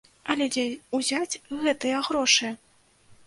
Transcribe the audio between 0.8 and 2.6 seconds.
ўзяць гэтыя грошы?